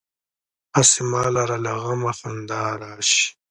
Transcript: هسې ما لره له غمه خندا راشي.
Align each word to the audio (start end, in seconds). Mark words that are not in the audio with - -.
هسې 0.75 1.01
ما 1.11 1.23
لره 1.35 1.57
له 1.65 1.71
غمه 1.83 2.11
خندا 2.19 2.63
راشي. 2.81 3.25